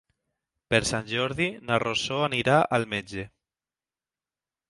Per 0.73 0.77
Sant 0.91 1.03
Jordi 1.11 1.49
na 1.67 1.77
Rosó 1.83 2.17
anirà 2.29 2.57
al 2.79 2.87
metge. 2.95 3.27